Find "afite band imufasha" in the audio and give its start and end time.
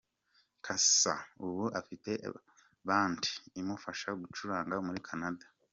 1.79-4.09